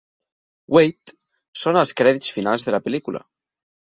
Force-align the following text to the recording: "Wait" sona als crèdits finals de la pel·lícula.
"Wait" 0.77 1.11
sona 1.65 1.83
als 1.85 1.93
crèdits 2.01 2.33
finals 2.37 2.65
de 2.69 2.75
la 2.77 2.83
pel·lícula. 2.87 3.25